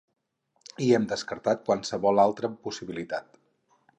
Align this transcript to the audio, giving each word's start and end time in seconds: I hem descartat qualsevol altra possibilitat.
I 0.85 0.87
hem 0.97 1.05
descartat 1.11 1.61
qualsevol 1.69 2.23
altra 2.25 2.51
possibilitat. 2.65 3.41